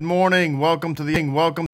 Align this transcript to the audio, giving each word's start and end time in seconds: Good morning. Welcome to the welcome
Good 0.00 0.06
morning. 0.06 0.60
Welcome 0.60 0.94
to 0.94 1.02
the 1.02 1.20
welcome 1.28 1.66